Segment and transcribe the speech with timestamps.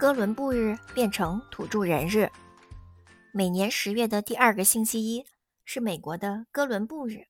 [0.00, 2.26] 哥伦布日变成土著人日。
[3.32, 5.26] 每年十月的第二个星期一
[5.66, 7.26] 是美国的哥伦布日，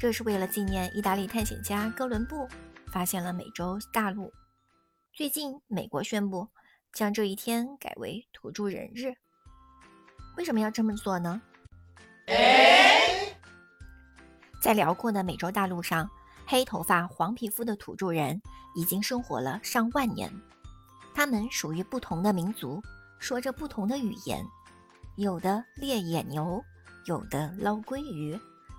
[0.00, 2.48] 这是为了纪念意大利探险家哥伦布
[2.88, 4.32] 发现了美洲大陆。
[5.12, 6.48] 最近，美国宣布
[6.92, 9.14] 将这一天改为土著人日。
[10.36, 11.40] 为什么要这么做呢？
[14.60, 16.10] 在辽阔的美洲大陆上。
[16.50, 18.40] 黑头发、黄皮肤的土著人
[18.74, 20.32] 已经生活了上万年，
[21.18, 22.80] 他们属于不同的民族，
[23.18, 24.46] 说着不同的语言，
[25.16, 26.64] 有的猎野牛，
[27.06, 28.38] 有的捞鲑鱼，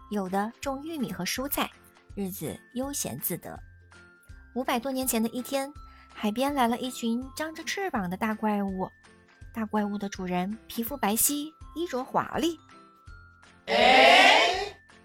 [0.09, 1.69] 有的种玉米和蔬菜，
[2.15, 3.61] 日子悠闲自得。
[4.55, 5.69] 五百多年前的一天，
[6.13, 8.89] 海边来了一群张着翅膀的大怪物，
[9.53, 12.57] 大怪物的主人皮肤白皙，衣着华丽，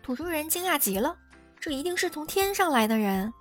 [0.05, 1.19] 土著人惊讶极了。
[1.59, 3.34] 这一定是从天上来的人。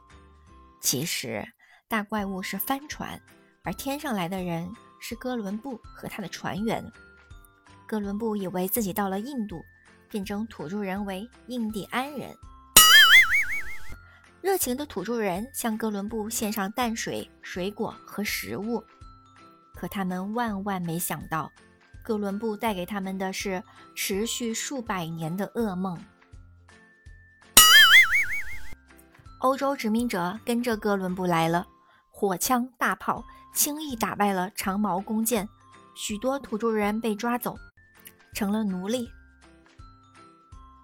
[0.82, 1.48] 其实，
[1.88, 3.22] 大怪物是帆船，
[3.66, 4.70] 而天上来的人
[5.00, 6.84] 是哥伦布和他的船员。
[7.88, 9.64] 哥伦布以为自己到了印度，
[10.10, 12.36] 便称土著人为印第安人。
[14.42, 18.84] 热情的土著人向哥伦布献上淡水、水果和食物，
[19.74, 21.50] 可他们万万没想到，
[22.04, 23.64] 哥伦布带给他们的是
[23.96, 25.98] 持续数百年的噩梦。
[29.40, 31.66] 欧洲殖民者跟着哥伦布来了，
[32.16, 33.26] 火枪、大炮
[33.56, 35.50] 轻易打败了长矛弓箭，
[35.96, 37.58] 许多土著人被抓走，
[38.34, 39.10] 成了奴隶。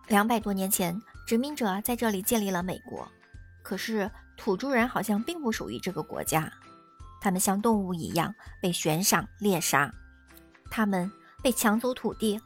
[0.08, 3.08] 两百多年前，殖民者在这里建立了美国，
[3.62, 6.52] 可是土著人好像并不属于这个国家，
[7.22, 9.94] 他们像动物一样被悬赏猎杀，
[10.72, 11.10] 他们
[11.44, 12.42] 被抢走土地，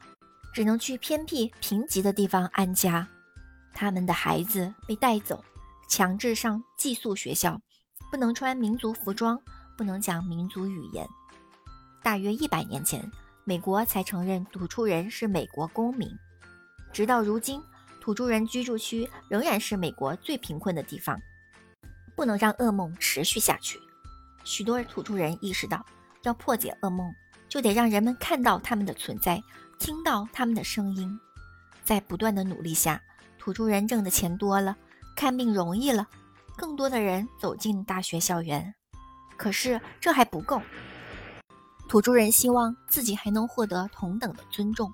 [0.53, 3.07] 只能去偏僻贫瘠的地方安家，
[3.73, 5.41] 他们的孩子被带走。
[5.89, 7.61] 强制上寄宿学校，
[8.11, 9.39] 不能穿民族服装，
[9.77, 11.07] 不能讲民族语言。
[12.01, 13.11] 大约一百年前，
[13.43, 16.09] 美国才承认土著人是美国公民。
[16.91, 17.61] 直到如今，
[17.99, 21.19] 土著人居住区仍然是美国最贫困的地方。
[22.15, 23.79] 不能让噩梦持续下去。
[24.43, 25.83] 许多土著人意识到，
[26.21, 27.11] 要破解噩梦，
[27.49, 29.41] 就得让人们看到他们的存在，
[29.79, 31.19] 听到他们的声音。
[31.83, 33.01] 在不断的努力下，
[33.39, 34.77] 土著人挣的钱多了。
[35.15, 36.07] 看病容易了，
[36.57, 38.73] 更多的人走进大学校园。
[39.35, 40.61] 可是这还不够，
[41.89, 44.91] 土著人希望自己还能获得同等的尊重。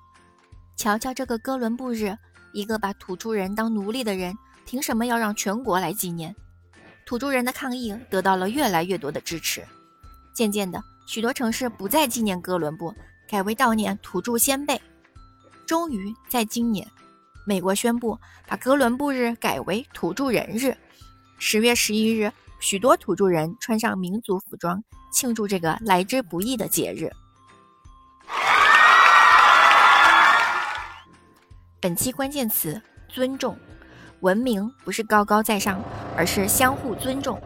[0.76, 2.16] 瞧瞧这个哥伦布日，
[2.52, 6.34] 一个把土著人当奴隶的人，凭什么要让全国来纪念？
[7.04, 9.62] 土著人的抗议得到了越来越多的支持。
[10.32, 12.94] 渐渐的，许多城市不再纪念哥伦布，
[13.28, 14.80] 改为悼念土著先辈。
[15.66, 16.88] 终于在今年。
[17.46, 20.76] 美国宣布把哥伦布日改为土著人日。
[21.42, 22.30] 十月十一日，
[22.60, 27.10] 许多土著人穿上民族服装，庆祝这个来之不易的节日。
[31.80, 33.58] 本期关键词：尊重。
[34.20, 35.82] 文明不是高高在上，
[36.14, 37.38] 而是相互尊重。